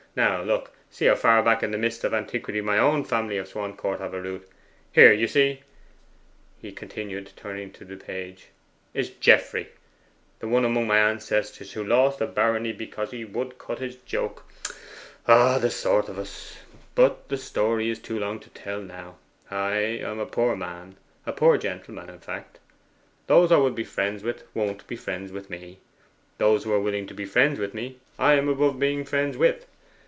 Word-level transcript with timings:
Now 0.13 0.41
look 0.41 0.71
see 0.89 1.05
how 1.05 1.15
far 1.15 1.41
back 1.41 1.63
in 1.63 1.71
the 1.71 1.77
mists 1.77 2.03
of 2.03 2.13
antiquity 2.13 2.59
my 2.59 2.77
own 2.77 3.05
family 3.05 3.37
of 3.37 3.47
Swancourt 3.47 4.01
have 4.01 4.13
a 4.13 4.21
root. 4.21 4.45
Here, 4.91 5.13
you 5.13 5.25
see,' 5.25 5.61
he 6.61 6.73
continued, 6.73 7.31
turning 7.37 7.71
to 7.71 7.85
the 7.85 7.95
page, 7.95 8.47
'is 8.93 9.09
Geoffrey, 9.11 9.69
the 10.39 10.49
one 10.49 10.65
among 10.65 10.85
my 10.85 10.97
ancestors 10.97 11.71
who 11.71 11.83
lost 11.85 12.19
a 12.19 12.27
barony 12.27 12.73
because 12.73 13.11
he 13.11 13.23
would 13.23 13.57
cut 13.57 13.79
his 13.79 13.95
joke. 13.95 14.43
Ah, 15.29 15.53
it's 15.53 15.61
the 15.61 15.69
sort 15.71 16.09
of 16.09 16.19
us! 16.19 16.57
But 16.93 17.29
the 17.29 17.37
story 17.37 17.89
is 17.89 17.97
too 17.99 18.19
long 18.19 18.41
to 18.41 18.49
tell 18.49 18.81
now. 18.81 19.15
Ay, 19.49 20.03
I'm 20.05 20.19
a 20.19 20.25
poor 20.25 20.57
man 20.57 20.97
a 21.25 21.31
poor 21.31 21.57
gentleman, 21.57 22.09
in 22.09 22.19
fact: 22.19 22.59
those 23.27 23.49
I 23.49 23.55
would 23.55 23.75
be 23.75 23.85
friends 23.85 24.23
with, 24.23 24.43
won't 24.53 24.85
be 24.87 24.97
friends 24.97 25.31
with 25.31 25.49
me; 25.49 25.79
those 26.37 26.65
who 26.65 26.73
are 26.73 26.81
willing 26.81 27.07
to 27.07 27.13
be 27.13 27.23
friends 27.23 27.59
with 27.59 27.73
me, 27.73 27.99
I 28.19 28.33
am 28.33 28.49
above 28.49 28.77
being 28.77 29.05
friends 29.05 29.37
with. 29.37 29.67